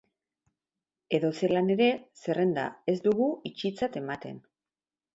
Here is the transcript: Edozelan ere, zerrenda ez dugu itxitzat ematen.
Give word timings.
Edozelan 1.17 1.69
ere, 1.75 1.91
zerrenda 2.23 2.65
ez 2.95 2.99
dugu 3.07 3.31
itxitzat 3.55 4.05
ematen. 4.07 4.45